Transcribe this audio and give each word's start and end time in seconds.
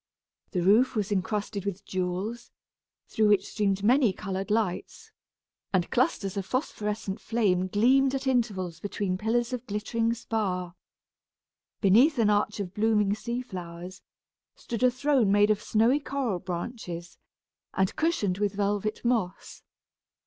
The 0.49 0.63
roof 0.63 0.95
was 0.95 1.11
encrusted 1.11 1.63
with 1.63 1.85
jewels, 1.85 2.49
through 3.07 3.27
which 3.27 3.47
streamed 3.47 3.83
many 3.83 4.11
colored 4.11 4.49
lights, 4.49 5.11
and 5.71 5.91
clusters 5.91 6.35
of 6.35 6.43
phosphorescent 6.43 7.19
flame 7.21 7.67
gleamed 7.67 8.15
at 8.15 8.25
intervals 8.25 8.79
between 8.79 9.15
pillars 9.15 9.53
of 9.53 9.67
glittering 9.67 10.15
spar. 10.15 10.73
Beneath 11.81 12.17
an 12.17 12.31
arch 12.31 12.59
of 12.59 12.73
blooming 12.73 13.13
sea 13.13 13.43
flowers, 13.43 14.01
stood 14.55 14.81
a 14.81 14.89
throne 14.89 15.31
made 15.31 15.51
of 15.51 15.61
snowy 15.61 15.99
coral 15.99 16.39
branches, 16.39 17.19
and 17.75 17.95
cushioned 17.95 18.39
with 18.39 18.55
velvet 18.55 19.05
moss. 19.05 19.61